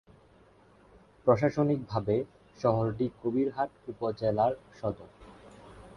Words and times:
প্রশাসনিকভাবে 1.27 2.15
শহরটি 2.59 3.05
কবিরহাট 3.21 3.69
উপজেলার 3.87 4.53
সদর। 4.79 5.09